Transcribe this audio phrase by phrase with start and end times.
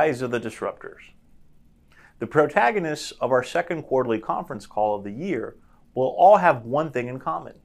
[0.00, 1.10] rise of the disruptors.
[2.20, 5.56] The protagonists of our second quarterly conference call of the year
[5.94, 7.56] will all have one thing in common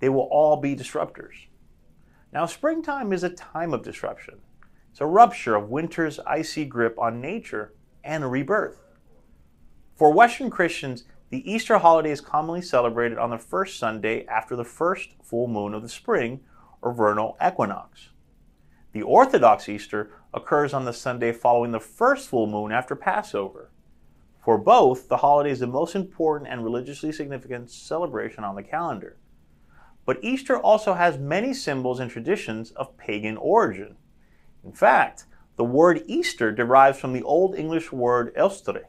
[0.00, 1.46] they will all be disruptors.
[2.30, 4.40] Now, springtime is a time of disruption.
[4.90, 8.82] It's a rupture of winter's icy grip on nature and a rebirth.
[9.96, 14.64] For Western Christians, the Easter holiday is commonly celebrated on the first Sunday after the
[14.64, 16.40] first full moon of the spring
[16.82, 18.10] or vernal equinox.
[18.94, 23.72] The Orthodox Easter occurs on the Sunday following the first full moon after Passover.
[24.38, 29.16] For both, the holiday is the most important and religiously significant celebration on the calendar.
[30.06, 33.96] But Easter also has many symbols and traditions of pagan origin.
[34.62, 35.24] In fact,
[35.56, 38.82] the word Easter derives from the Old English word Eostre,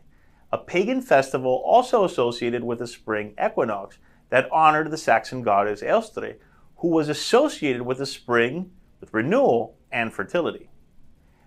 [0.52, 3.98] a pagan festival also associated with the spring equinox
[4.30, 6.36] that honored the Saxon goddess Eostre,
[6.78, 8.70] who was associated with the spring,
[9.00, 10.70] with renewal, and fertility.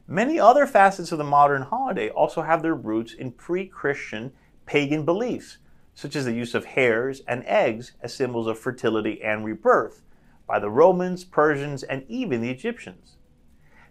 [0.08, 4.32] Many other facets of the modern holiday also have their roots in pre Christian
[4.64, 5.58] pagan beliefs,
[5.94, 10.02] such as the use of hares and eggs as symbols of fertility and rebirth
[10.46, 13.16] by the Romans, Persians, and even the Egyptians.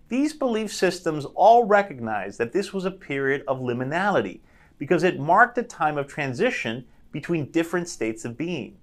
[0.09, 4.39] These belief systems all recognize that this was a period of liminality
[4.79, 8.77] because it marked a time of transition between different states of being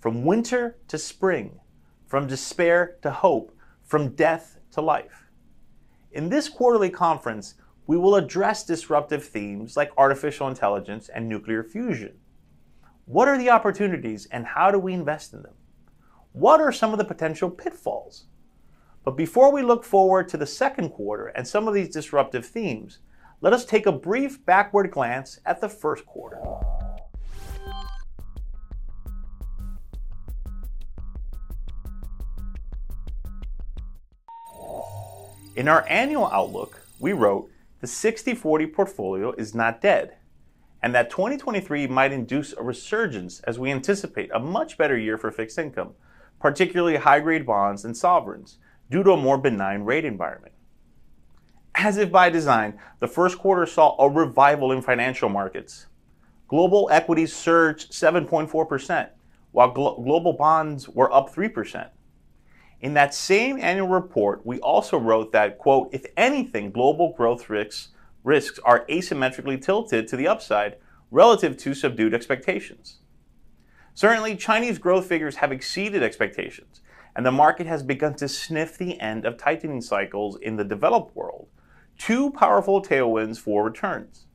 [0.00, 1.58] from winter to spring,
[2.06, 5.26] from despair to hope, from death to life.
[6.12, 7.54] In this quarterly conference,
[7.86, 12.16] we will address disruptive themes like artificial intelligence and nuclear fusion.
[13.06, 15.54] What are the opportunities and how do we invest in them?
[16.32, 18.26] What are some of the potential pitfalls?
[19.02, 22.98] But before we look forward to the second quarter and some of these disruptive themes,
[23.40, 26.40] let us take a brief backward glance at the first quarter.
[35.56, 37.50] In our annual outlook, we wrote
[37.80, 40.16] the 60 40 portfolio is not dead
[40.82, 45.30] and that 2023 might induce a resurgence as we anticipate a much better year for
[45.30, 45.94] fixed income,
[46.38, 48.58] particularly high grade bonds and sovereigns,
[48.90, 50.52] due to a more benign rate environment.
[51.74, 55.86] As if by design, the first quarter saw a revival in financial markets.
[56.48, 59.08] Global equities surged 7.4%,
[59.52, 61.88] while glo- global bonds were up 3%.
[62.80, 67.88] In that same annual report, we also wrote that, quote, if anything, global growth risks
[68.22, 70.76] risks are asymmetrically tilted to the upside
[71.12, 72.98] relative to subdued expectations.
[73.94, 76.80] Certainly, Chinese growth figures have exceeded expectations,
[77.14, 81.14] and the market has begun to sniff the end of tightening cycles in the developed
[81.14, 81.46] world,
[81.96, 84.26] two powerful tailwinds for returns.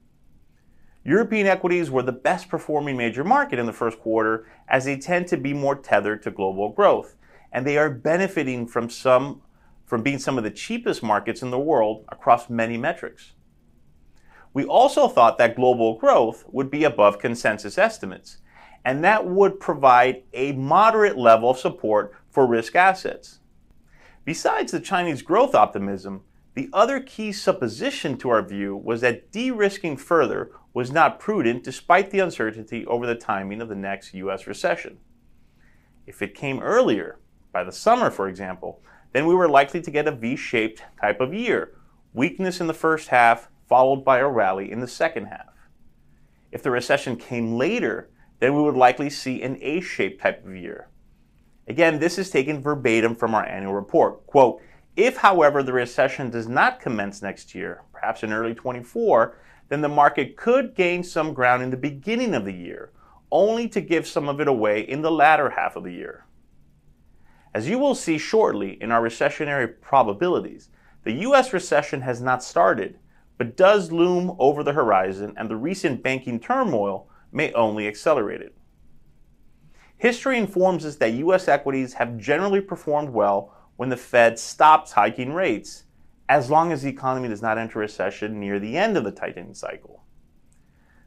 [1.04, 5.28] European equities were the best performing major market in the first quarter as they tend
[5.28, 7.16] to be more tethered to global growth,
[7.52, 9.42] and they are benefiting from some
[9.86, 13.34] from being some of the cheapest markets in the world across many metrics.
[14.54, 18.38] We also thought that global growth would be above consensus estimates,
[18.86, 23.40] and that would provide a moderate level of support for risk assets.
[24.24, 26.24] Besides the Chinese growth optimism,
[26.54, 31.64] the other key supposition to our view was that de risking further was not prudent
[31.64, 34.48] despite the uncertainty over the timing of the next U.S.
[34.48, 35.00] recession.
[36.06, 37.20] If it came earlier,
[37.52, 38.82] by the summer for example,
[39.14, 41.74] then we were likely to get a V shaped type of year
[42.14, 45.54] weakness in the first half, followed by a rally in the second half.
[46.52, 48.10] If the recession came later,
[48.40, 50.90] then we would likely see an A shaped type of year.
[51.68, 54.26] Again, this is taken verbatim from our annual report.
[54.28, 54.62] Quote,
[54.98, 59.38] if, however, the recession does not commence next year, perhaps in early 24,
[59.70, 62.92] then the market could gain some ground in the beginning of the year,
[63.32, 66.26] only to give some of it away in the latter half of the year.
[67.54, 70.70] As you will see shortly in our recessionary probabilities,
[71.04, 72.98] the US recession has not started,
[73.38, 78.56] but does loom over the horizon, and the recent banking turmoil may only accelerate it.
[79.98, 81.48] History informs us that U.S.
[81.48, 85.84] equities have generally performed well when the Fed stops hiking rates,
[86.30, 89.54] as long as the economy does not enter recession near the end of the tightening
[89.54, 90.04] cycle.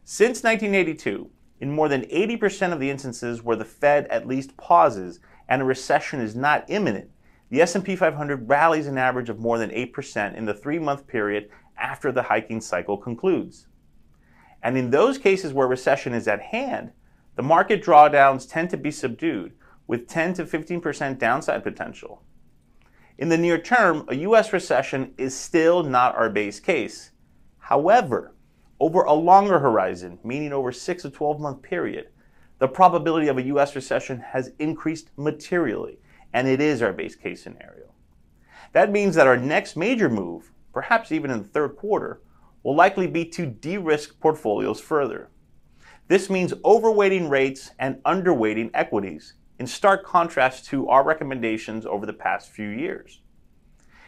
[0.05, 1.31] Since 1982,
[1.61, 5.65] in more than 80% of the instances where the Fed at least pauses and a
[5.65, 7.11] recession is not imminent,
[7.51, 12.11] the S&P 500 rallies an average of more than 8% in the 3-month period after
[12.11, 13.69] the hiking cycle concludes.
[14.63, 16.93] And in those cases where recession is at hand,
[17.37, 19.53] the market drawdowns tend to be subdued
[19.87, 22.23] with 10 to 15% downside potential.
[23.19, 27.11] In the near term, a US recession is still not our base case.
[27.59, 28.35] However,
[28.81, 32.09] over a longer horizon, meaning over 6 to 12 month period,
[32.65, 35.99] the probability of a US recession has increased materially,
[36.33, 37.93] and it is our base case scenario.
[38.73, 42.21] That means that our next major move perhaps even in the third quarter,
[42.63, 45.31] will likely be to de risk portfolios further.
[46.09, 52.13] This means overweighting rates and underweighting equities, in stark contrast to our recommendations over the
[52.13, 53.23] past few years.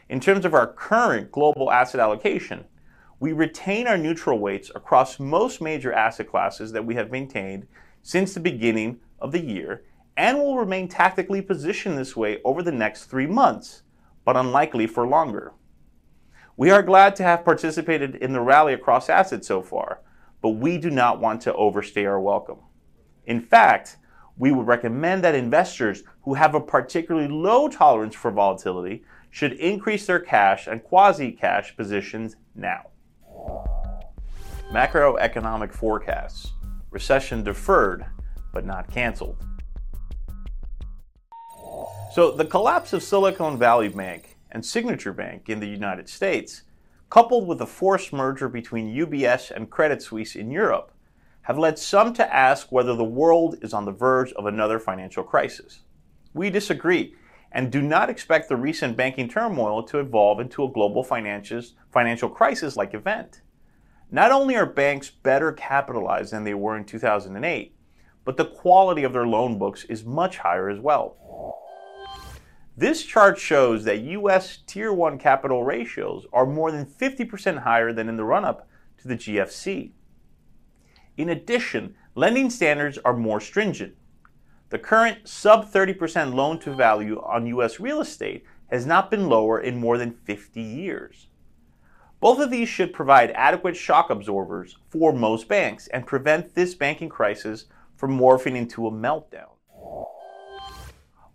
[0.08, 2.64] In terms of our current global asset allocation,
[3.20, 7.66] we retain our neutral weights across most major asset classes that we have maintained
[8.06, 9.82] since the beginning of the year
[10.16, 13.82] and will remain tactically positioned this way over the next three months,
[14.24, 15.52] but unlikely for longer.
[16.56, 20.02] We are glad to have participated in the rally across assets so far,
[20.40, 22.58] but we do not want to overstay our welcome.
[23.24, 23.96] In fact,
[24.38, 30.06] we would recommend that investors who have a particularly low tolerance for volatility should increase
[30.06, 32.86] their cash and quasi cash positions now.
[34.70, 36.52] Macroeconomic forecasts
[36.96, 38.06] recession deferred
[38.54, 39.36] but not canceled.
[42.10, 46.62] So, the collapse of Silicon Valley Bank and Signature Bank in the United States,
[47.10, 50.90] coupled with the forced merger between UBS and Credit Suisse in Europe,
[51.42, 55.22] have led some to ask whether the world is on the verge of another financial
[55.22, 55.80] crisis.
[56.32, 57.14] We disagree
[57.52, 62.74] and do not expect the recent banking turmoil to evolve into a global financial crisis
[62.74, 63.42] like event.
[64.10, 67.74] Not only are banks better capitalized than they were in 2008,
[68.24, 71.16] but the quality of their loan books is much higher as well.
[72.76, 74.58] This chart shows that U.S.
[74.66, 78.68] Tier 1 capital ratios are more than 50% higher than in the run up
[78.98, 79.92] to the GFC.
[81.16, 83.94] In addition, lending standards are more stringent.
[84.68, 87.80] The current sub 30% loan to value on U.S.
[87.80, 91.28] real estate has not been lower in more than 50 years.
[92.20, 97.10] Both of these should provide adequate shock absorbers for most banks and prevent this banking
[97.10, 99.50] crisis from morphing into a meltdown.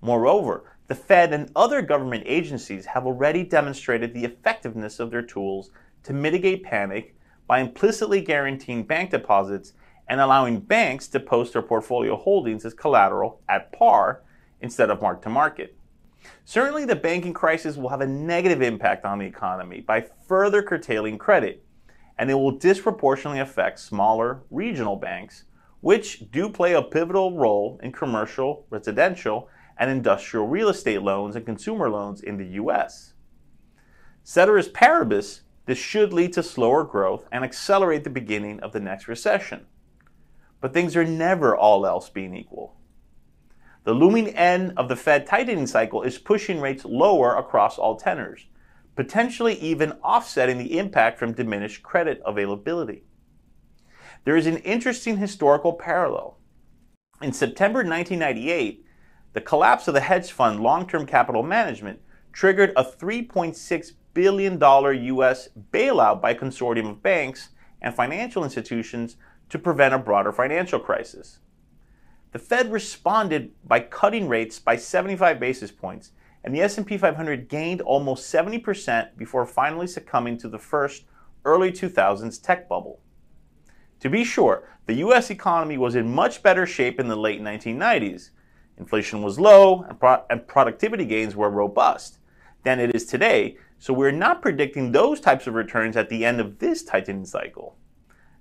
[0.01, 5.69] Moreover, the Fed and other government agencies have already demonstrated the effectiveness of their tools
[6.03, 9.73] to mitigate panic by implicitly guaranteeing bank deposits
[10.07, 14.23] and allowing banks to post their portfolio holdings as collateral at par
[14.59, 15.75] instead of mark to market.
[16.45, 21.17] Certainly, the banking crisis will have a negative impact on the economy by further curtailing
[21.17, 21.63] credit,
[22.17, 25.45] and it will disproportionately affect smaller regional banks,
[25.81, 31.45] which do play a pivotal role in commercial, residential, and industrial real estate loans and
[31.45, 33.13] consumer loans in the US.
[34.23, 39.07] Ceteris paribus, this should lead to slower growth and accelerate the beginning of the next
[39.07, 39.65] recession.
[40.59, 42.75] But things are never all else being equal.
[43.83, 48.45] The looming end of the Fed tightening cycle is pushing rates lower across all tenors,
[48.95, 53.03] potentially even offsetting the impact from diminished credit availability.
[54.23, 56.37] There is an interesting historical parallel.
[57.23, 58.85] In September 1998,
[59.33, 62.01] the collapse of the hedge fund long term capital management
[62.31, 67.49] triggered a $3.6 billion US bailout by a consortium of banks
[67.81, 69.17] and financial institutions
[69.49, 71.39] to prevent a broader financial crisis.
[72.31, 76.11] The Fed responded by cutting rates by 75 basis points,
[76.43, 81.03] and the S&P 500 gained almost 70% before finally succumbing to the first
[81.43, 83.01] early 2000s tech bubble.
[83.99, 88.31] To be sure, the US economy was in much better shape in the late 1990s.
[88.77, 92.19] Inflation was low and, pro- and productivity gains were robust
[92.63, 96.39] than it is today, so we're not predicting those types of returns at the end
[96.39, 97.75] of this tightening cycle.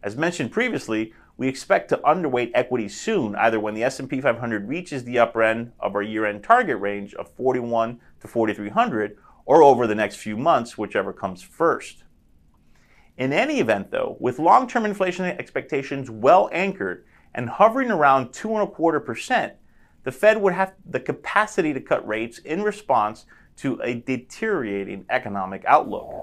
[0.03, 5.05] As mentioned previously, we expect to underweight equities soon, either when the S&P 500 reaches
[5.05, 9.17] the upper end of our year-end target range of 41 to 4300
[9.47, 12.05] or over the next few months, whichever comes first.
[13.17, 19.53] In any event though, with long-term inflation expectations well anchored and hovering around 2.25%,
[20.05, 23.25] the Fed would have the capacity to cut rates in response
[23.57, 26.23] to a deteriorating economic outlook.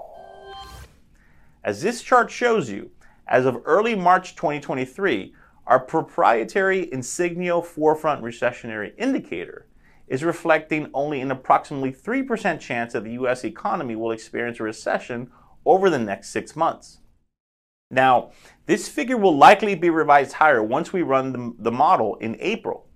[1.64, 2.92] As this chart shows you,
[3.28, 5.34] as of early March 2023,
[5.66, 9.66] our proprietary Insigneo Forefront Recessionary Indicator
[10.08, 15.30] is reflecting only an approximately 3% chance that the US economy will experience a recession
[15.66, 17.00] over the next six months.
[17.90, 18.30] Now,
[18.64, 22.86] this figure will likely be revised higher once we run the, the model in April.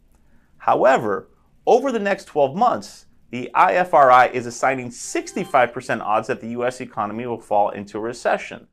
[0.59, 1.29] However,
[1.67, 7.27] over the next 12 months, the IFRI is assigning 65% odds that the US economy
[7.27, 8.69] will fall into a recession.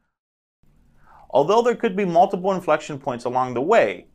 [1.31, 4.07] Although there could be multiple inflection points along the way,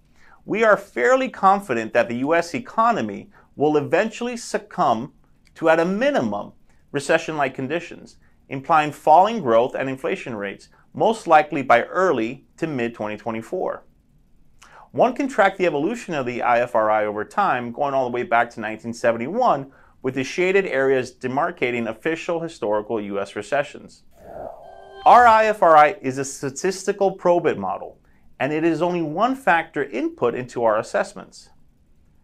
[0.44, 5.12] we are fairly confident that the US economy will eventually succumb
[5.54, 6.52] to, at a minimum,
[6.90, 8.16] recession like conditions,
[8.48, 13.84] implying falling growth and inflation rates, most likely by early to mid 2024.
[14.90, 18.48] One can track the evolution of the IFRI over time, going all the way back
[18.50, 23.34] to 1971 with the shaded areas demarcating official historical U.S.
[23.34, 24.04] recessions.
[25.06, 27.98] Our IFRI is a statistical probit model,
[28.40, 31.50] and it is only one factor input into our assessments.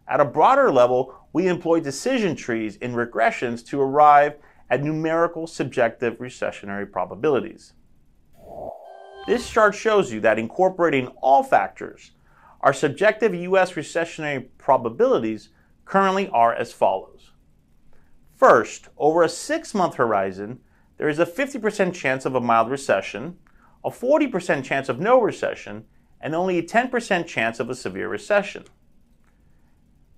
[0.07, 6.17] At a broader level, we employ decision trees in regressions to arrive at numerical subjective
[6.17, 7.73] recessionary probabilities.
[9.27, 12.13] This chart shows you that incorporating all factors,
[12.61, 15.49] our subjective US recessionary probabilities
[15.85, 17.29] currently are as follows.
[18.35, 20.61] First, over a six month horizon,
[21.01, 23.35] there is a 50% chance of a mild recession,
[23.83, 25.83] a 40% chance of no recession,
[26.21, 28.65] and only a 10% chance of a severe recession.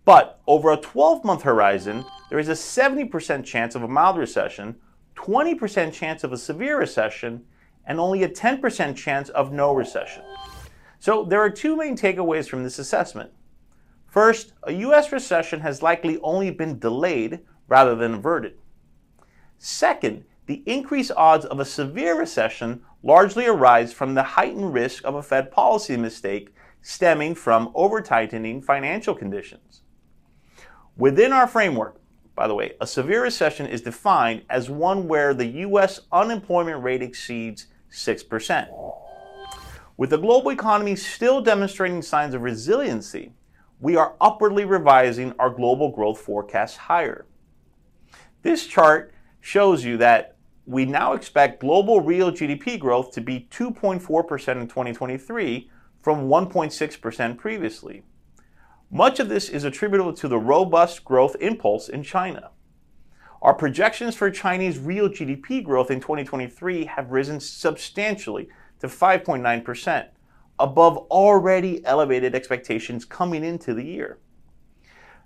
[0.04, 4.76] But over a 12 month horizon, there is a 70% chance of a mild recession,
[5.16, 7.46] 20% chance of a severe recession,
[7.86, 10.24] and only a 10% chance of no recession.
[11.00, 13.32] So there are two main takeaways from this assessment.
[14.10, 18.58] First, a US recession has likely only been delayed rather than averted.
[19.58, 25.16] Second, the increased odds of a severe recession largely arise from the heightened risk of
[25.16, 29.82] a Fed policy mistake stemming from over-tightening financial conditions.
[30.98, 32.00] Within our framework,
[32.36, 36.02] by the way, a severe recession is defined as one where the U.S.
[36.12, 38.68] unemployment rate exceeds 6%.
[39.96, 43.32] With the global economy still demonstrating signs of resiliency,
[43.80, 47.26] we are upwardly revising our global growth forecast higher.
[48.42, 50.33] This chart shows you that
[50.66, 54.02] we now expect global real GDP growth to be 2.4%
[54.62, 55.70] in 2023
[56.02, 58.04] from 1.6% previously.
[58.90, 62.52] Much of this is attributable to the robust growth impulse in China.
[63.42, 68.48] Our projections for Chinese real GDP growth in 2023 have risen substantially
[68.80, 70.08] to 5.9%,
[70.60, 74.20] above already elevated expectations coming into the year.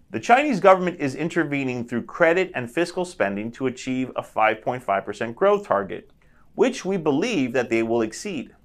[0.09, 5.67] The Chinese government is intervening through credit and fiscal spending to achieve a 5.5% growth
[5.67, 6.11] target,
[6.55, 8.55] which we believe that they will exceed.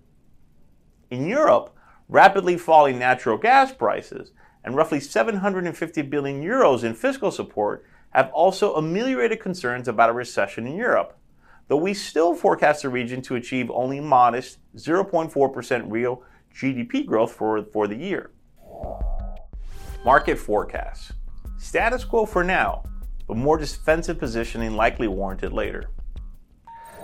[1.10, 1.76] In Europe,
[2.08, 4.30] rapidly falling natural gas prices
[4.62, 10.64] and roughly 750 billion euros in fiscal support have also ameliorated concerns about a recession
[10.64, 11.18] in Europe,
[11.66, 16.22] though we still forecast the region to achieve only modest 0.4% real
[16.54, 18.30] GDP growth for, for the year.
[20.04, 21.12] Market forecasts.
[21.62, 22.82] Status quo for now,
[23.28, 25.90] but more defensive positioning likely warranted later.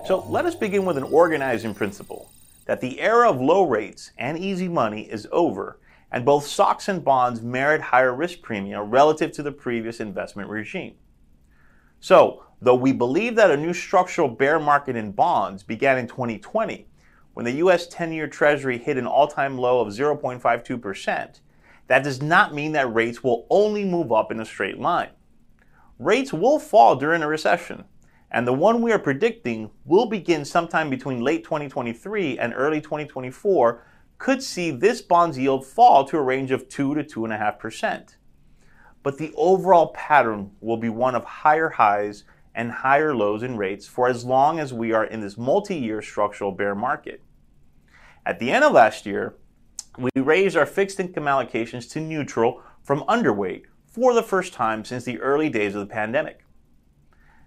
[0.04, 2.28] So let us begin with an organizing principle
[2.66, 5.78] that the era of low rates and easy money is over
[6.10, 10.96] and both stocks and bonds merit higher risk premia relative to the previous investment regime.
[12.00, 16.88] So, though we believe that a new structural bear market in bonds began in 2020,
[17.32, 21.40] when the US 10 year Treasury hit an all time low of 0.52%,
[21.88, 25.11] that does not mean that rates will only move up in a straight line.
[25.99, 27.85] Rates will fall during a recession,
[28.30, 33.85] and the one we are predicting will begin sometime between late 2023 and early 2024
[34.18, 38.16] could see this bond's yield fall to a range of 2 to 2.5%.
[39.02, 43.87] But the overall pattern will be one of higher highs and higher lows in rates
[43.87, 47.23] for as long as we are in this multi year structural bear market.
[48.26, 49.37] At the end of last year,
[49.99, 55.05] we raised our fixed income allocations to neutral from underweight for the first time since
[55.05, 56.45] the early days of the pandemic.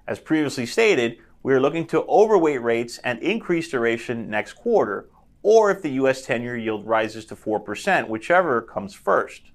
[0.06, 5.10] As previously stated, we are looking to overweight rates and increase duration next quarter
[5.44, 9.52] or if the US 10 year yield rises to 4%, whichever comes first.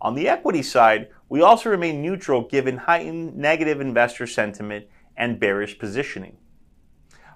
[0.00, 5.78] On the equity side, we also remain neutral given heightened negative investor sentiment and bearish
[5.78, 6.38] positioning.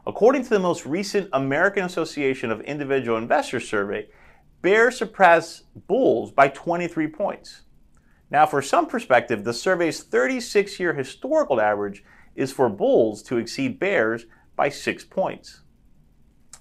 [0.06, 4.08] According to the most recent American Association of Individual Investors survey,
[4.64, 7.64] bears surpass bulls by 23 points.
[8.30, 12.02] Now, for some perspective, the survey's 36 year historical average
[12.34, 14.24] is for bulls to exceed bears
[14.56, 15.60] by 6 points.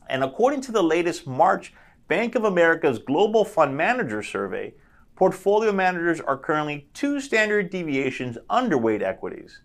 [0.10, 1.74] And according to the latest March
[2.10, 4.74] Bank of America's Global Fund Manager Survey,
[5.16, 9.62] portfolio managers are currently two standard deviations underweight equities.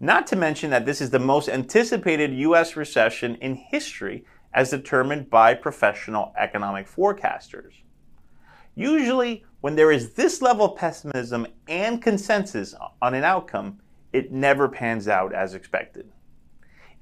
[0.00, 2.74] Not to mention that this is the most anticipated U.S.
[2.74, 7.72] recession in history as determined by professional economic forecasters.
[8.74, 13.80] Usually, when there is this level of pessimism and consensus on an outcome,
[14.12, 16.10] it never pans out as expected.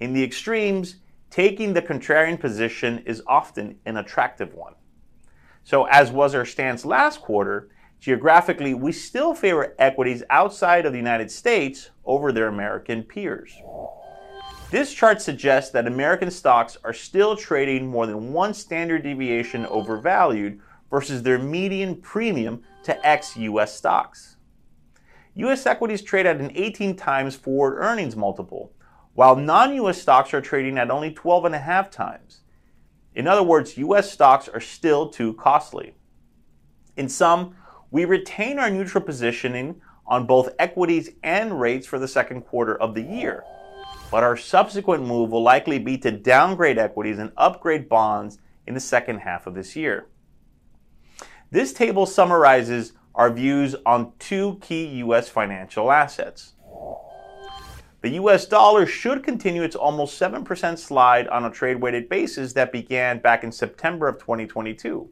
[0.00, 0.96] In the extremes,
[1.30, 4.74] taking the contrarian position is often an attractive one.
[5.64, 7.68] So, as was our stance last quarter,
[8.00, 13.52] geographically, we still favor equities outside of the United States over their American peers.
[14.70, 20.60] This chart suggests that American stocks are still trading more than one standard deviation overvalued
[20.90, 24.36] versus their median premium to ex US stocks.
[25.36, 28.74] US equities trade at an 18 times forward earnings multiple,
[29.14, 32.40] while non US stocks are trading at only 12.5 times.
[33.14, 35.94] In other words, US stocks are still too costly.
[36.94, 37.56] In sum,
[37.90, 42.94] we retain our neutral positioning on both equities and rates for the second quarter of
[42.94, 43.44] the year.
[44.10, 48.80] But our subsequent move will likely be to downgrade equities and upgrade bonds in the
[48.80, 50.06] second half of this year.
[51.50, 55.28] This table summarizes our views on two key U.S.
[55.28, 56.54] financial assets.
[58.00, 62.70] The US dollar should continue its almost 7% slide on a trade weighted basis that
[62.70, 65.10] began back in September of 2022.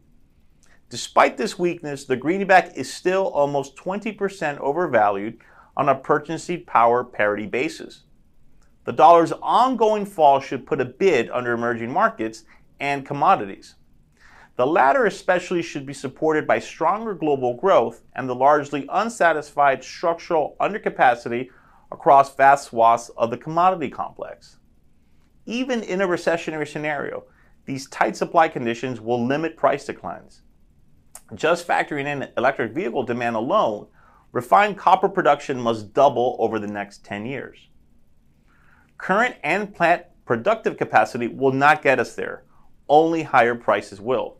[0.88, 5.38] Despite this weakness, the greenback is still almost 20% overvalued
[5.76, 8.04] on a purchasing power parity basis.
[8.86, 12.44] The dollar's ongoing fall should put a bid under emerging markets
[12.78, 13.74] and commodities.
[14.54, 20.56] The latter especially should be supported by stronger global growth and the largely unsatisfied structural
[20.60, 21.48] undercapacity
[21.90, 24.58] across vast swaths of the commodity complex.
[25.46, 27.24] Even in a recessionary scenario,
[27.64, 30.42] these tight supply conditions will limit price declines.
[31.34, 33.88] Just factoring in electric vehicle demand alone,
[34.30, 37.68] refined copper production must double over the next 10 years.
[38.98, 42.44] Current and plant productive capacity will not get us there,
[42.88, 44.38] only higher prices will.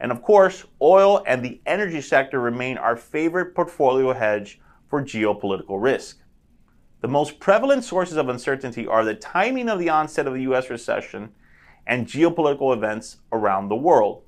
[0.00, 5.82] And of course, oil and the energy sector remain our favorite portfolio hedge for geopolitical
[5.82, 6.20] risk.
[7.00, 10.70] The most prevalent sources of uncertainty are the timing of the onset of the US
[10.70, 11.30] recession
[11.86, 14.24] and geopolitical events around the world.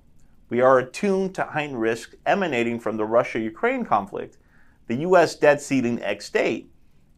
[0.49, 4.39] We are attuned to heightened risks emanating from the Russia Ukraine conflict,
[4.87, 6.71] the US debt ceiling ex date,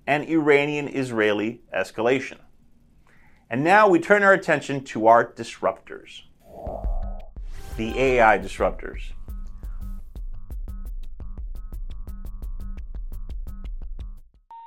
[0.07, 2.39] and Iranian Israeli escalation.
[3.51, 6.23] And now we turn our attention to our disruptors
[7.77, 9.13] the AI disruptors.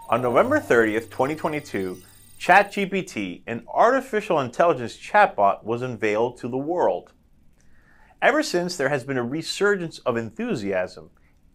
[0.09, 2.01] On November 30th, 2022,
[2.39, 7.13] ChatGPT, an artificial intelligence chatbot, was unveiled to the world.
[8.21, 11.09] Ever since, there has been a resurgence of enthusiasm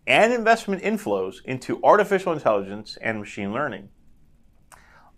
[0.06, 3.88] and investment inflows into artificial intelligence and machine learning.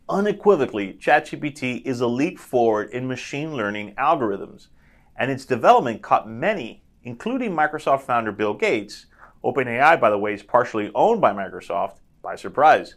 [0.09, 4.69] Unequivocally, ChatGPT is a leap forward in machine learning algorithms
[5.17, 9.07] and its development caught many, including Microsoft founder Bill Gates,
[9.45, 12.97] OpenAI, by the way, is partially owned by Microsoft, by surprise.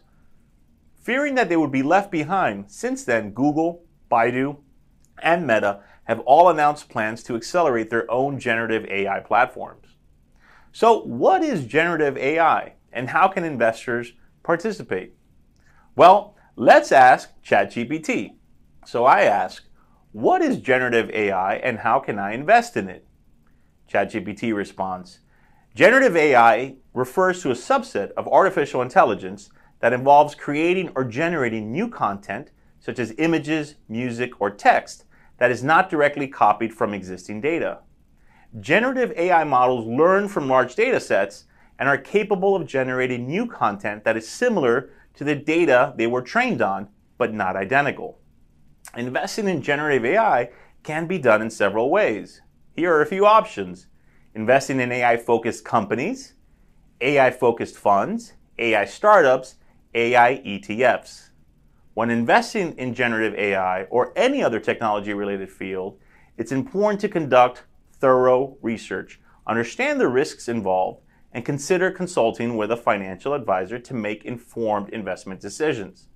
[1.02, 4.58] Fearing that they would be left behind, since then, Google, Baidu,
[5.22, 9.85] and Meta have all announced plans to accelerate their own generative AI platforms.
[10.76, 14.12] So, what is generative AI and how can investors
[14.42, 15.14] participate?
[15.96, 18.34] Well, let's ask ChatGPT.
[18.84, 19.64] So I ask,
[20.12, 23.06] what is generative AI and how can I invest in it?
[23.90, 25.20] ChatGPT responds
[25.74, 29.48] Generative AI refers to a subset of artificial intelligence
[29.80, 35.06] that involves creating or generating new content, such as images, music, or text,
[35.38, 37.78] that is not directly copied from existing data.
[38.60, 41.44] Generative AI models learn from large data sets
[41.78, 46.22] and are capable of generating new content that is similar to the data they were
[46.22, 46.88] trained on,
[47.18, 48.18] but not identical.
[48.96, 50.50] Investing in generative AI
[50.82, 52.40] can be done in several ways.
[52.74, 53.88] Here are a few options.
[54.34, 56.34] Investing in AI focused companies,
[57.02, 59.56] AI focused funds, AI startups,
[59.94, 61.30] AI ETFs.
[61.92, 65.98] When investing in generative AI or any other technology related field,
[66.38, 67.64] it's important to conduct
[68.00, 74.24] thorough research, understand the risks involved, and consider consulting with a financial advisor to make
[74.24, 76.08] informed investment decisions.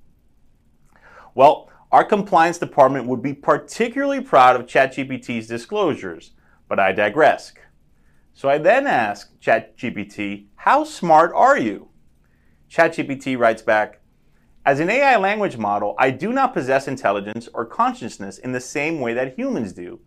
[1.35, 6.33] Well, our compliance department would be particularly proud of ChatGPT's disclosures,
[6.69, 7.53] but I digress.
[8.33, 11.89] So I then ask ChatGPT, How smart are you?
[12.71, 14.01] ChatGPT writes back,
[14.65, 19.01] As an AI language model, I do not possess intelligence or consciousness in the same
[19.01, 20.01] way that humans do.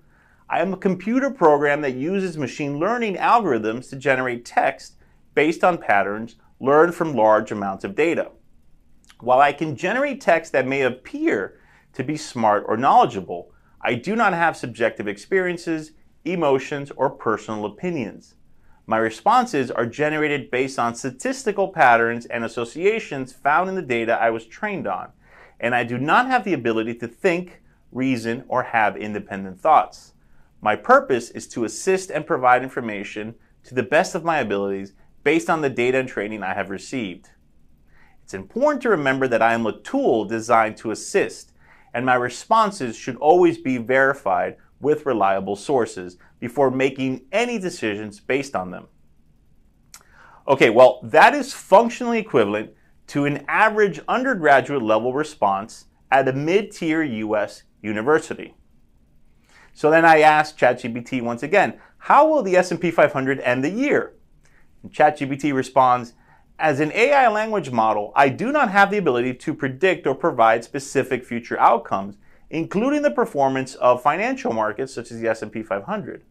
[0.54, 4.98] I am a computer program that uses machine learning algorithms to generate text
[5.34, 8.30] based on patterns learned from large amounts of data.
[9.20, 11.60] While I can generate text that may appear
[11.94, 13.52] to be smart or knowledgeable.
[13.82, 18.36] I do not have subjective experiences, emotions, or personal opinions.
[18.86, 24.30] My responses are generated based on statistical patterns and associations found in the data I
[24.30, 25.14] was trained on,
[25.60, 30.12] and I do not have the ability to think, reason, or have independent thoughts.
[30.64, 34.94] My purpose is to assist and provide information to the best of my abilities
[35.26, 37.32] based on the data and training I have received.
[38.24, 41.52] It's important to remember that I am a tool designed to assist
[41.94, 48.56] and my responses should always be verified with reliable sources before making any decisions based
[48.56, 48.88] on them.
[50.48, 52.72] Okay, well, that is functionally equivalent
[53.08, 58.56] to an average undergraduate level response at a mid-tier US university.
[59.74, 64.14] So then I asked ChatGPT once again, how will the S&P 500 end the year?
[64.84, 66.14] And ChatGPT responds,
[66.60, 70.64] as an AI language model, I do not have the ability to predict or provide
[70.64, 72.18] specific future outcomes,
[72.50, 76.24] including the performance of financial markets such as the S&P 500.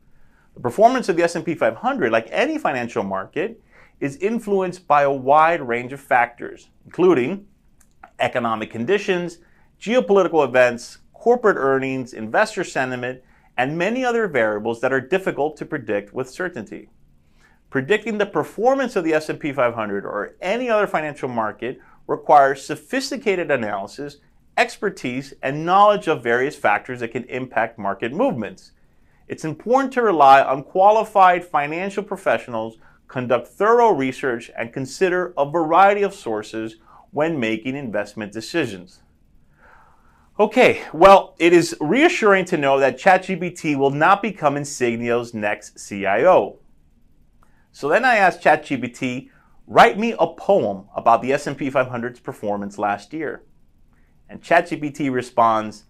[0.55, 3.61] The performance of the S&P 500, like any financial market,
[3.99, 7.47] is influenced by a wide range of factors, including
[8.19, 9.39] economic conditions,
[9.81, 13.23] geopolitical events, corporate earnings, investor sentiment,
[13.57, 16.89] and many other variables that are difficult to predict with certainty.
[17.71, 24.19] Predicting the performance of the S&P 500 or any other financial market requires sophisticated analysis,
[24.57, 28.73] expertise, and knowledge of various factors that can impact market movements.
[29.29, 32.77] It's important to rely on qualified financial professionals,
[33.09, 36.77] conduct thorough research, and consider a variety of sources
[37.11, 39.02] when making investment decisions.
[40.43, 46.59] Okay, well, it is reassuring to know that ChatGPT will not become Insigneo's next CIO.
[47.71, 49.29] So then I asked ChatGPT,
[49.69, 53.45] write me a poem about the S&P 500's performance last year.
[54.29, 55.85] And ChatGPT responds,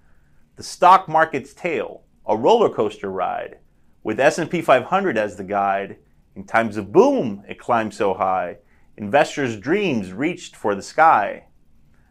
[0.56, 3.56] the stock market's tale, a roller coaster ride,
[4.02, 5.96] with S&P 500 as the guide.
[6.36, 8.58] In times of boom, it climbed so high,
[8.98, 11.46] investors' dreams reached for the sky.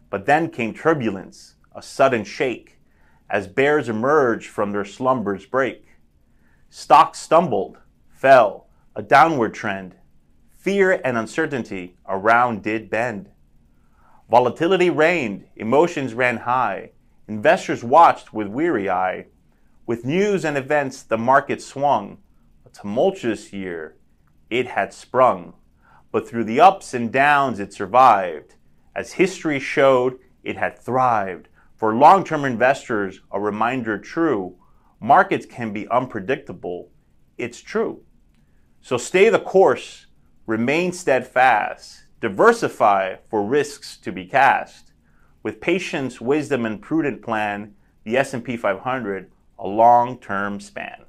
[0.10, 2.80] But then came turbulence, a sudden shake,
[3.30, 5.88] as bears emerge from their slumbers break.
[6.70, 7.78] Stocks stumbled,
[8.10, 9.96] fell, a downward trend.
[10.50, 13.30] Fear and uncertainty around did bend.
[14.30, 16.92] Volatility reigned, emotions ran high.
[17.28, 19.26] Investors watched with weary eye.
[19.86, 22.20] With news and events, the market swung.
[22.66, 23.98] A tumultuous year,
[24.50, 25.54] it had sprung.
[26.12, 28.56] But through the ups and downs, it survived.
[28.96, 31.48] As history showed, it had thrived.
[31.82, 34.56] For long term investors, a reminder true
[35.00, 36.92] markets can be unpredictable.
[37.40, 38.04] It's true.
[38.82, 40.06] So stay the course,
[40.46, 44.94] remain steadfast, diversify for risks to be cast.
[45.42, 51.06] With patience, wisdom, and prudent plan, the S&P 500 a long-term span.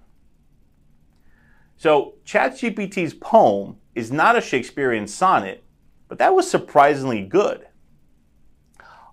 [1.77, 5.65] So ChatGPT's poem is not a Shakespearean sonnet,
[6.09, 7.67] but that was surprisingly good.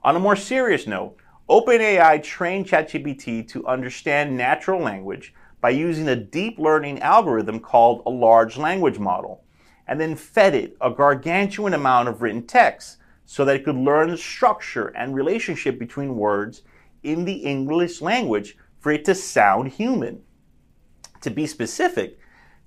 [0.05, 1.18] On a more serious note,
[1.49, 8.09] OpenAI trained ChatGPT to understand natural language by using a deep learning algorithm called a
[8.12, 9.43] large language model,
[9.88, 14.12] and then fed it a gargantuan amount of written text so that it could learn
[14.12, 16.62] the structure and relationship between words
[17.01, 20.21] in the English language for it to sound human.
[21.21, 22.19] To be specific,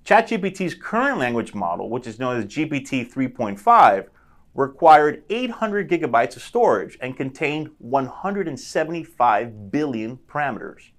[0.03, 4.07] ChatGPT's current language model, which is known as GPT 3.5,
[4.53, 10.91] required 800 gigabytes of storage and contained 175 billion parameters.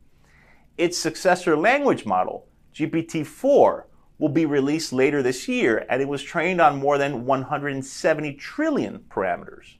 [0.76, 3.84] Its successor language model, GPT-4,
[4.18, 8.98] will be released later this year and it was trained on more than 170 trillion
[9.08, 9.76] parameters.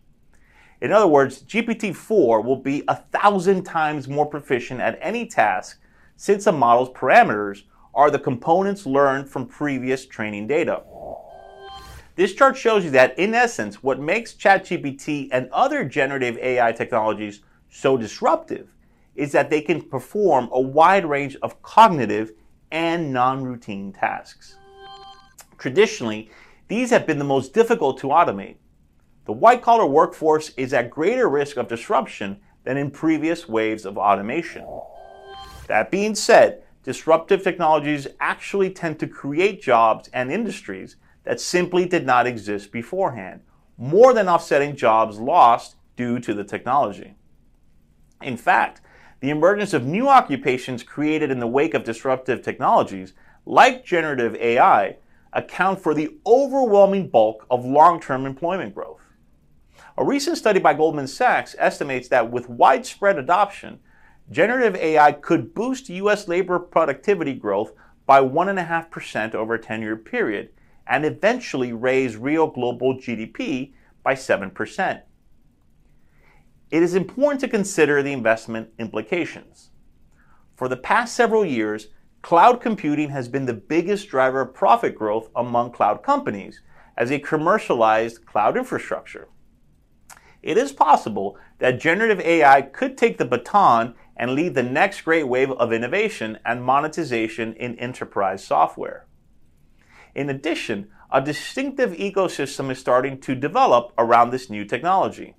[0.81, 5.81] In other words, GPT-4 will be a thousand times more proficient at any task
[6.17, 7.63] since a model's parameters
[7.95, 10.83] are the components learned from previous training data.
[12.17, 17.41] This chart shows you that, in essence, what makes ChatGPT and other generative AI technologies
[17.71, 18.69] so disruptive
[19.17, 22.33] is that they can perform a wide range of cognitive
[22.71, 24.57] and non routine tasks.
[25.59, 26.31] Traditionally,
[26.69, 28.57] these have been the most difficult to automate.
[29.27, 33.99] The white collar workforce is at greater risk of disruption than in previous waves of
[33.99, 34.67] automation.
[35.67, 42.07] That being said, disruptive technologies actually tend to create jobs and industries that simply did
[42.07, 43.41] not exist beforehand,
[43.77, 47.15] more than offsetting jobs lost due to the technology.
[48.23, 48.81] In fact,
[49.21, 53.15] the emergence of new occupations created in the wake of disruptive technologies,
[53.47, 54.97] like generative AI,
[55.33, 59.01] account for the overwhelming bulk of long term employment growth.
[59.97, 63.79] A recent study by Goldman Sachs estimates that with widespread adoption,
[64.31, 66.29] generative AI could boost U.S.
[66.29, 67.73] labor productivity growth
[68.07, 70.51] by 1.5% over a 10 year period
[70.87, 75.03] and eventually raise real global GDP by 7%.
[76.71, 79.71] It is important to consider the investment implications.
[80.57, 81.89] For the past several years,
[82.23, 86.63] cloud computing has been the biggest driver of profit growth among cloud companies
[86.97, 89.29] as a commercialized cloud infrastructure.
[90.43, 95.27] It is possible that generative AI could take the baton and lead the next great
[95.27, 99.07] wave of innovation and monetization in enterprise software.
[100.15, 105.35] In addition, a distinctive ecosystem is starting to develop around this new technology.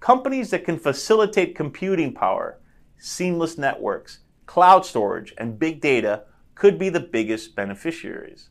[0.00, 2.60] companies that can facilitate computing power,
[2.98, 8.50] seamless networks, cloud storage, and big data could be the biggest beneficiaries.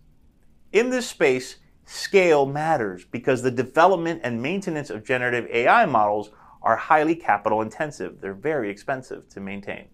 [0.72, 6.76] In this space, scale matters because the development and maintenance of generative AI models are
[6.76, 8.20] highly capital intensive.
[8.20, 9.88] They're very expensive to maintain.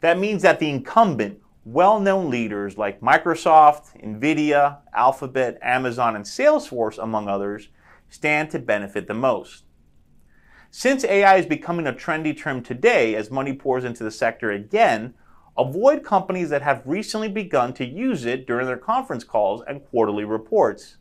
[0.00, 6.96] That means that the incumbent, well known leaders like Microsoft, Nvidia, Alphabet, Amazon, and Salesforce,
[6.96, 7.70] among others,
[8.08, 9.64] stand to benefit the most.
[10.70, 15.14] Since AI is becoming a trendy term today as money pours into the sector again,
[15.58, 20.24] avoid companies that have recently begun to use it during their conference calls and quarterly
[20.24, 20.98] reports.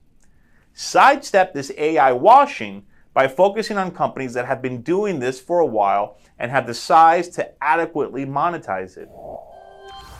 [0.73, 5.65] Sidestep this AI washing by focusing on companies that have been doing this for a
[5.65, 9.10] while and have the size to adequately monetize it.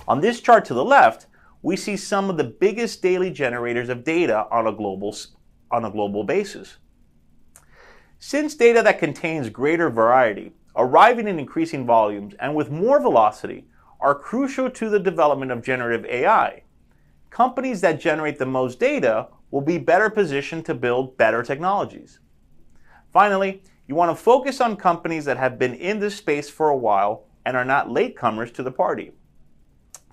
[0.08, 1.26] On this chart to the left,
[1.64, 5.16] we see some of the biggest daily generators of data on a global,
[5.72, 6.78] on a global basis.
[8.20, 13.66] Since data that contains greater variety, arriving in increasing volumes, and with more velocity
[14.00, 16.62] are crucial to the development of generative AI,
[17.32, 22.20] companies that generate the most data will be better positioned to build better technologies.
[23.12, 26.78] Finally, you want to focus on companies that have been in this space for a
[26.78, 29.12] while and are not latecomers to the party.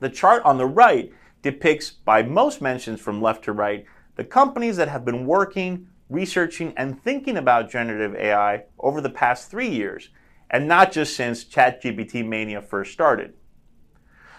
[0.03, 1.13] The chart on the right
[1.43, 3.85] depicts, by most mentions from left to right,
[4.17, 9.49] the companies that have been working researching, and thinking about generative AI over the past
[9.49, 10.09] three years,
[10.51, 13.35] and not just since ChatGPT mania first started.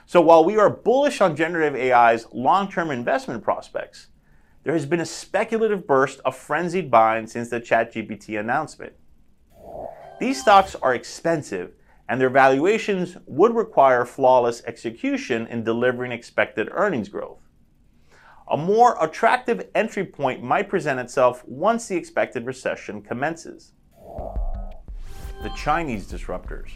[0.06, 4.08] So while we are bullish on generative AI's long term investment prospects,
[4.66, 8.96] there has been a speculative burst of frenzied buying since the ChatGPT announcement.
[10.20, 11.72] These stocks are expensive,
[12.10, 17.40] and their valuations would require flawless execution in delivering expected earnings growth.
[18.52, 23.72] A more attractive entry point might present itself once the expected recession commences.
[25.42, 26.72] The Chinese disruptors.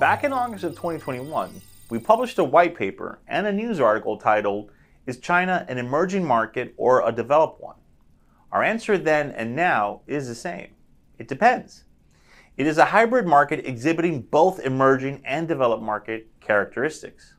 [0.00, 4.70] Back in August of 2021, we published a white paper and a news article titled,
[5.06, 7.76] Is China an emerging market or a developed one?
[8.54, 10.76] Our answer then and now is the same.
[11.18, 11.84] It depends.
[12.56, 17.34] It is a hybrid market exhibiting both emerging and developed market characteristics.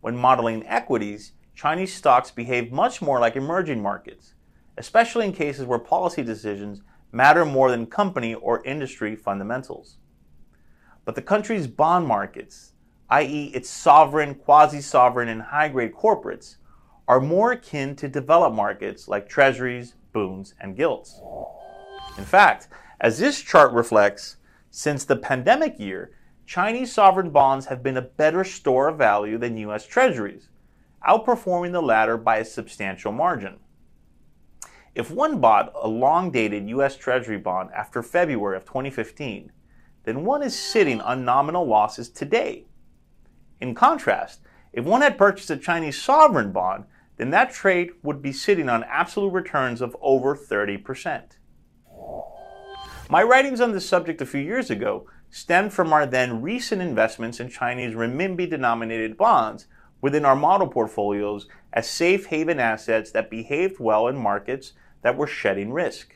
[0.00, 4.32] When modeling equities, Chinese stocks behave much more like emerging markets,
[4.78, 6.80] especially in cases where policy decisions
[7.12, 9.98] matter more than company or industry fundamentals.
[11.04, 12.72] But the country's bond markets,
[13.10, 16.56] i.e., its sovereign, quasi sovereign, and high grade corporates,
[17.06, 21.20] are more akin to developed markets like treasuries, bunds, and gilts.
[22.16, 22.68] In fact,
[23.00, 24.36] as this chart reflects,
[24.70, 26.12] since the pandemic year,
[26.46, 29.86] Chinese sovereign bonds have been a better store of value than U.S.
[29.86, 30.48] Treasuries,
[31.06, 33.58] outperforming the latter by a substantial margin.
[34.94, 36.96] If one bought a long dated U.S.
[36.96, 39.52] Treasury bond after February of 2015,
[40.04, 42.64] then one is sitting on nominal losses today.
[43.60, 44.40] In contrast,
[44.72, 46.84] if one had purchased a Chinese sovereign bond,
[47.18, 51.32] then that trade would be sitting on absolute returns of over 30%.
[53.10, 57.40] My writings on this subject a few years ago stemmed from our then recent investments
[57.40, 59.66] in Chinese renminbi denominated bonds
[60.00, 65.26] within our model portfolios as safe haven assets that behaved well in markets that were
[65.26, 66.14] shedding risk.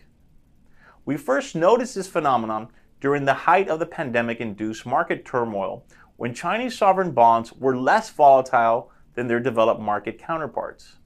[1.05, 2.69] We first noticed this phenomenon
[3.01, 5.85] during the height of the pandemic induced market turmoil
[6.17, 10.97] when Chinese sovereign bonds were less volatile than their developed market counterparts.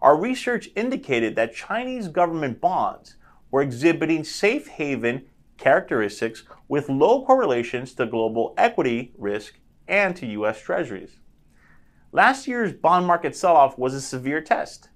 [0.00, 3.16] Our research indicated that Chinese government bonds
[3.50, 5.26] were exhibiting safe haven
[5.58, 9.54] characteristics with low correlations to global equity risk
[9.86, 10.60] and to U.S.
[10.60, 11.18] Treasuries.
[12.10, 14.88] Last year's bond market sell off was a severe test,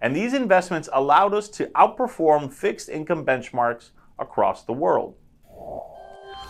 [0.00, 5.16] and these investments allowed us to outperform fixed income benchmarks across the world.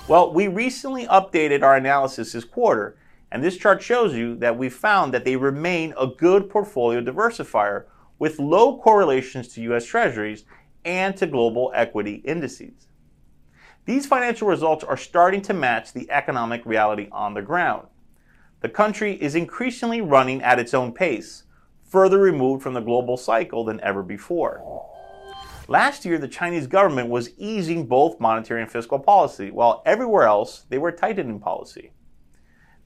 [0.09, 2.99] Well, we recently updated our analysis this quarter,
[3.33, 7.87] and this chart shows you that we found that they remain a good portfolio diversifier
[8.19, 10.45] with low correlations to US Treasuries
[10.85, 12.89] and to global equity indices.
[13.87, 17.89] These financial results are starting to match the economic reality on the ground.
[18.61, 21.45] The country is increasingly running at its own pace,
[21.85, 24.63] further removed from the global cycle than ever before.
[25.69, 30.67] Last year, the Chinese government was easing both monetary and fiscal policy, while everywhere else
[30.69, 31.93] they were tightening policy.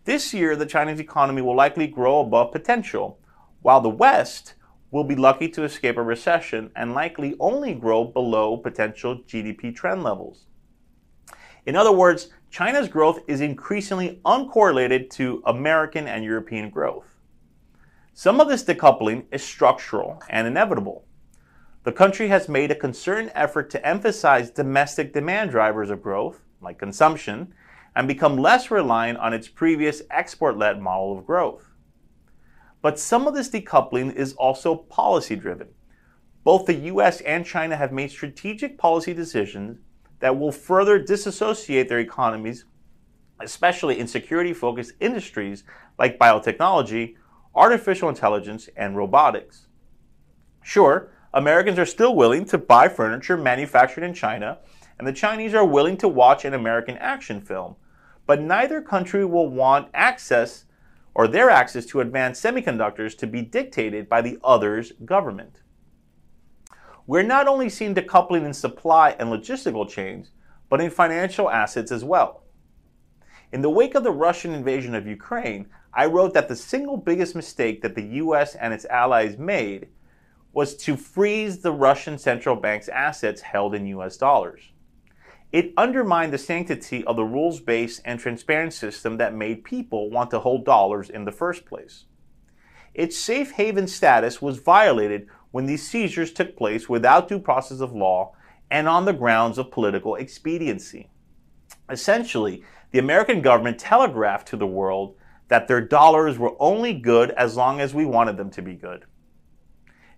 [0.07, 3.19] This year, the Chinese economy will likely grow above potential,
[3.63, 4.55] while the West
[4.93, 10.05] will be lucky to escape a recession and likely only grow below potential GDP trend
[10.05, 10.47] levels.
[11.67, 17.17] In other words, China's growth is increasingly uncorrelated to American and European growth.
[18.15, 21.05] Some of this decoupling is structural and inevitable.
[21.83, 26.79] The country has made a concerted effort to emphasize domestic demand drivers of growth, like
[26.79, 27.53] consumption,
[27.97, 31.73] and become less reliant on its previous export led model of growth.
[32.83, 35.69] But some of this decoupling is also policy driven.
[36.45, 39.79] Both the US and China have made strategic policy decisions
[40.21, 42.67] that will further disassociate their economies,
[43.41, 45.65] especially in security focused industries
[45.99, 47.15] like biotechnology,
[47.55, 49.69] artificial intelligence, and robotics.
[50.63, 54.59] Sure, Americans are still willing to buy furniture manufactured in China,
[54.99, 57.77] and the Chinese are willing to watch an American action film,
[58.27, 60.65] but neither country will want access
[61.15, 65.63] or their access to advanced semiconductors to be dictated by the other's government
[67.07, 70.33] we're not only seeing decoupling in supply and logistical chains,
[70.69, 72.43] but in financial assets as well.
[73.53, 77.37] In the wake of the Russian invasion of Ukraine, I wrote that the single biggest
[77.37, 79.89] mistake that the US and its allies made
[80.53, 84.73] was to freeze the Russian central bank's assets held in US dollars.
[85.53, 90.31] It undermined the sanctity of the rules based and transparent system that made people want
[90.33, 92.05] to hold dollars in the first place.
[92.95, 97.93] Its safe haven status was violated when these seizures took place without due process of
[97.93, 98.35] law
[98.71, 101.09] and on the grounds of political expediency.
[101.89, 105.17] Essentially, the American government telegraphed to the world
[105.49, 109.05] that their dollars were only good as long as we wanted them to be good.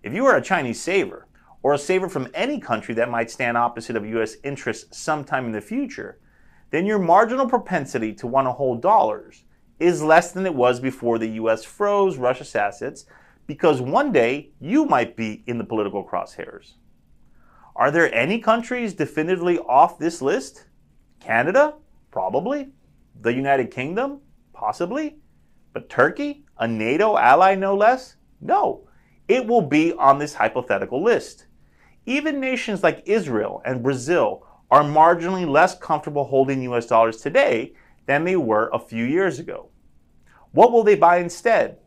[0.01, 1.27] If you are a Chinese saver,
[1.61, 4.37] or a saver from any country that might stand opposite of U.S.
[4.43, 6.19] interests sometime in the future,
[6.71, 9.43] then your marginal propensity to want to hold dollars
[9.79, 11.63] is less than it was before the U.S.
[11.63, 13.05] froze Russia's assets
[13.47, 16.73] because one day you might be in the political crosshairs.
[17.75, 20.65] Are there any countries definitively off this list?
[21.19, 21.75] Canada?
[22.11, 22.69] Probably.
[23.21, 24.21] The United Kingdom?
[24.53, 25.17] Possibly.
[25.73, 26.45] But Turkey?
[26.57, 28.17] A NATO ally, no less?
[28.41, 28.87] No.
[29.27, 31.45] It will be on this hypothetical list.
[32.05, 37.73] Even nations like Israel and Brazil are marginally less comfortable holding US dollars today
[38.05, 39.69] than they were a few years ago.
[40.51, 41.77] What will they buy instead?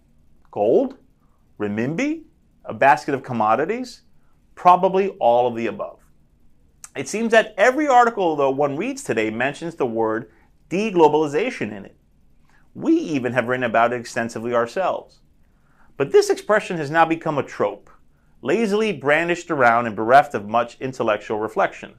[0.50, 0.98] Gold?
[1.58, 2.24] renminbi,
[2.64, 4.02] a basket of commodities,
[4.54, 6.00] probably all of the above.
[6.96, 10.30] It seems that every article, though, one reads today mentions the word
[10.68, 11.96] deglobalization in it.
[12.74, 15.20] We even have written about it extensively ourselves.
[15.96, 17.90] But this expression has now become a trope,
[18.42, 21.94] lazily brandished around and bereft of much intellectual reflection.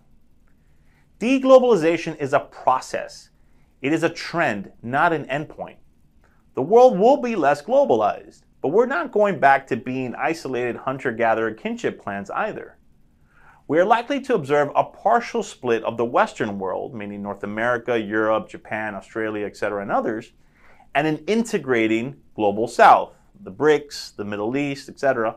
[1.20, 3.30] Deglobalization is a process.
[3.82, 5.78] It is a trend, not an endpoint.
[6.54, 8.44] The world will be less globalized.
[8.64, 12.78] But we're not going back to being isolated hunter gatherer kinship clans either.
[13.68, 18.00] We are likely to observe a partial split of the Western world, meaning North America,
[18.00, 20.32] Europe, Japan, Australia, etc., and others,
[20.96, 25.36] and an integrating global South, the BRICS, the Middle East, etc.,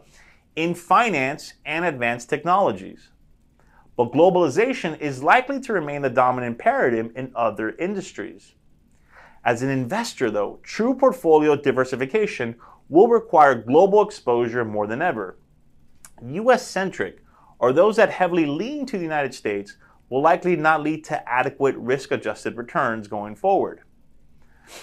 [0.57, 3.11] in finance and advanced technologies.
[3.97, 8.55] But globalization is likely to remain the dominant paradigm in other industries.
[9.45, 12.57] As an investor, though, true portfolio diversification
[12.89, 15.39] will require global exposure more than ever.
[16.23, 17.23] US centric,
[17.59, 19.77] or those that heavily lean to the United States,
[20.09, 23.83] will likely not lead to adequate risk adjusted returns going forward.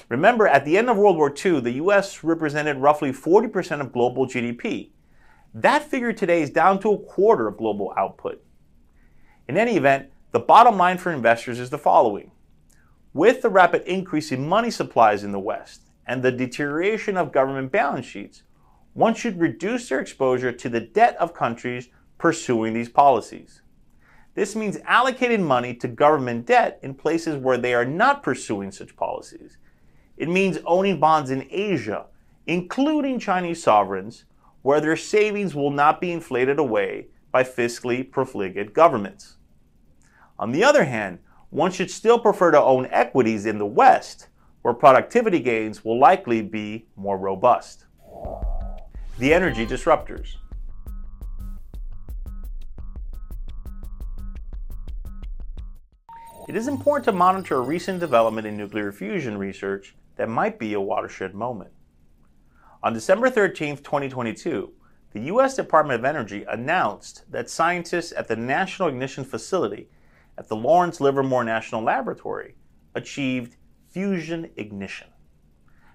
[0.09, 4.25] Remember, at the end of World War II, the US represented roughly 40% of global
[4.25, 4.91] GDP.
[5.53, 8.43] That figure today is down to a quarter of global output.
[9.47, 12.31] In any event, the bottom line for investors is the following.
[13.13, 17.71] With the rapid increase in money supplies in the West, and the deterioration of government
[17.71, 18.41] balance sheets,
[18.93, 23.61] one should reduce their exposure to the debt of countries pursuing these policies.
[24.33, 28.95] This means allocating money to government debt in places where they are not pursuing such
[28.95, 29.57] policies.
[30.17, 32.07] It means owning bonds in Asia,
[32.47, 34.25] including Chinese sovereigns,
[34.63, 39.37] where their savings will not be inflated away by fiscally profligate governments.
[40.39, 41.19] On the other hand,
[41.51, 44.29] one should still prefer to own equities in the West
[44.63, 47.85] where productivity gains will likely be more robust.
[49.19, 50.37] The energy disruptors.
[56.47, 60.73] It is important to monitor a recent development in nuclear fusion research that might be
[60.73, 61.71] a watershed moment.
[62.83, 64.73] On December 13, 2022,
[65.13, 65.55] the U.S.
[65.55, 69.87] Department of Energy announced that scientists at the National Ignition Facility
[70.37, 72.55] at the Lawrence Livermore National Laboratory
[72.93, 73.55] achieved
[73.89, 75.07] fusion ignition.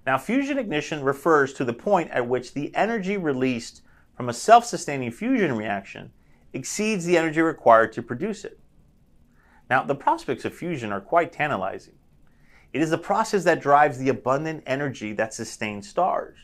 [0.06, 3.82] Now, fusion ignition refers to the point at which the energy released
[4.16, 6.10] from a self sustaining fusion reaction
[6.54, 8.58] exceeds the energy required to produce it.
[9.68, 11.96] Now, the prospects of fusion are quite tantalizing.
[12.72, 16.38] It is the process that drives the abundant energy that sustains stars.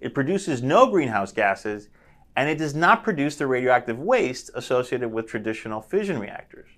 [0.00, 1.88] It produces no greenhouse gases,
[2.36, 6.68] and it does not produce the radioactive waste associated with traditional fission reactors.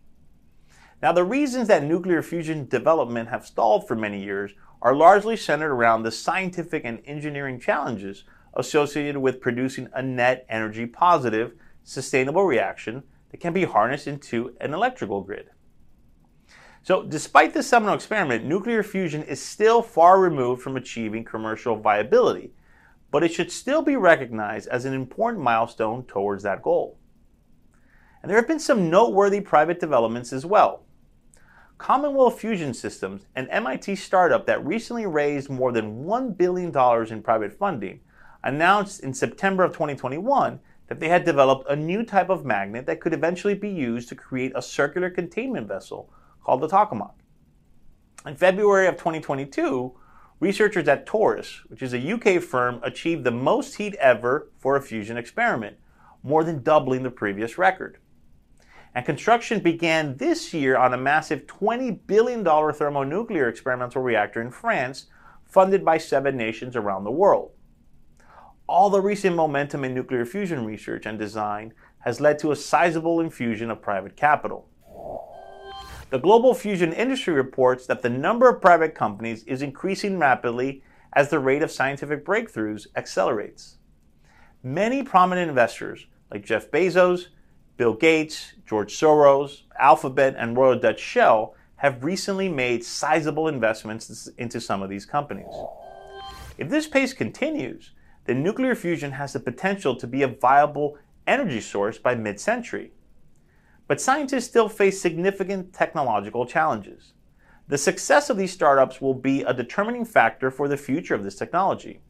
[1.02, 4.52] Now, the reasons that nuclear fusion development have stalled for many years
[4.82, 10.86] are largely centered around the scientific and engineering challenges associated with producing a net energy
[10.86, 11.52] positive,
[11.84, 15.50] sustainable reaction that can be harnessed into an electrical grid.
[16.82, 22.52] So, despite this seminal experiment, nuclear fusion is still far removed from achieving commercial viability,
[23.10, 26.98] but it should still be recognized as an important milestone towards that goal.
[28.22, 30.84] And there have been some noteworthy private developments as well.
[31.78, 36.68] Commonwealth Fusion Systems, an MIT startup that recently raised more than $1 billion
[37.10, 38.00] in private funding,
[38.44, 43.00] announced in September of 2021 that they had developed a new type of magnet that
[43.00, 46.12] could eventually be used to create a circular containment vessel
[46.44, 47.14] called the tokamak.
[48.26, 49.98] In February of 2022,
[50.40, 54.82] researchers at Torus, which is a UK firm, achieved the most heat ever for a
[54.82, 55.76] fusion experiment,
[56.22, 57.98] more than doubling the previous record
[58.94, 65.06] and construction began this year on a massive $20 billion thermonuclear experimental reactor in France,
[65.44, 67.52] funded by seven nations around the world.
[68.68, 73.20] All the recent momentum in nuclear fusion research and design has led to a sizable
[73.20, 74.68] infusion of private capital.
[76.10, 80.82] The global fusion industry reports that the number of private companies is increasing rapidly
[81.12, 83.78] as the rate of scientific breakthroughs accelerates.
[84.64, 87.28] Many prominent investors, like Jeff Bezos,
[87.76, 94.60] Bill Gates, George Soros, Alphabet, and Royal Dutch Shell have recently made sizable investments into
[94.60, 95.54] some of these companies.
[96.58, 97.92] If this pace continues,
[98.24, 100.98] then nuclear fusion has the potential to be a viable
[101.28, 102.90] energy source by mid century.
[103.90, 107.12] But scientists still face significant technological challenges.
[107.66, 111.34] The success of these startups will be a determining factor for the future of this
[111.34, 112.00] technology.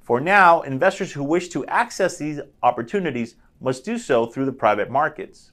[0.00, 4.90] For now, investors who wish to access these opportunities must do so through the private
[4.90, 5.52] markets.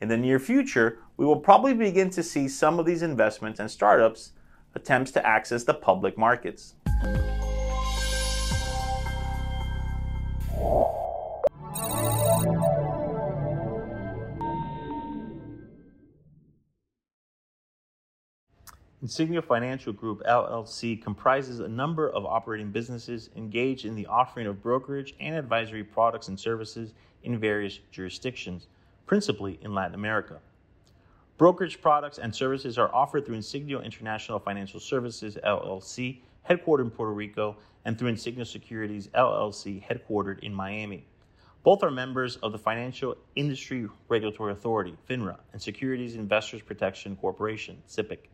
[0.00, 3.70] In the near future, we will probably begin to see some of these investments and
[3.70, 4.32] startups
[4.74, 6.74] attempts to access the public markets.
[19.04, 24.62] Insigneo Financial Group LLC comprises a number of operating businesses engaged in the offering of
[24.62, 28.66] brokerage and advisory products and services in various jurisdictions,
[29.04, 30.38] principally in Latin America.
[31.36, 37.12] Brokerage products and services are offered through Insigneo International Financial Services LLC, headquartered in Puerto
[37.12, 41.06] Rico, and through Insigneo Securities LLC, headquartered in Miami.
[41.62, 47.82] Both are members of the Financial Industry Regulatory Authority, FINRA, and Securities Investors Protection Corporation,
[47.86, 48.28] SIPC.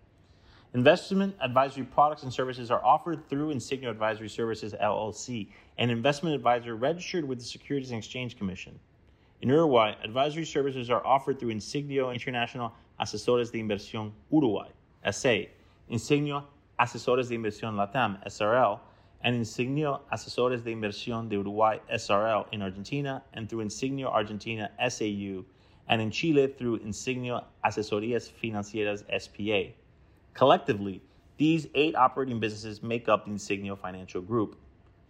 [0.72, 5.48] Investment advisory products and services are offered through Insigneo Advisory Services LLC,
[5.78, 8.78] an investment advisor registered with the Securities and Exchange Commission.
[9.42, 14.68] In Uruguay, advisory services are offered through Insigneo International Asesores de Inversión Uruguay,
[15.10, 15.46] SA,
[15.90, 16.44] Insigneo
[16.78, 18.78] Asesores de Inversión Latam, SRL,
[19.22, 25.44] and Insigneo Asesores de Inversión de Uruguay, SRL, in Argentina, and through Insigneo Argentina, SAU,
[25.88, 29.74] and in Chile through Insigneo Asesorías Financieras, SPA.
[30.40, 31.00] Collectively,
[31.36, 34.56] these eight operating businesses make up the Insigneo Financial Group.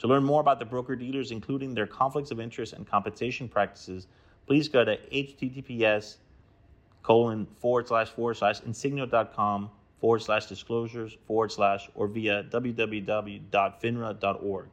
[0.01, 4.09] To learn more about the broker dealers, including their conflicts of interest and compensation practices,
[4.49, 6.16] please go to https
[7.05, 9.70] colon forward slash forward slash insigneo.com
[10.01, 14.66] forward slash disclosures forward slash or via www.finra.org.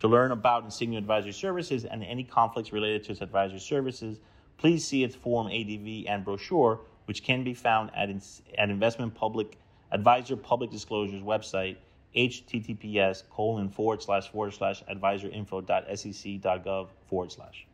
[0.00, 4.20] To learn about Insigneo Advisory Services and any conflicts related to its advisory services,
[4.58, 8.10] please see its Form ADV and brochure, which can be found at,
[8.58, 9.56] at Investment Public
[9.92, 11.76] Advisor Public Disclosures website,
[12.16, 17.66] https colon forward slash forward slash advisorinfo.sec.gov forward slash.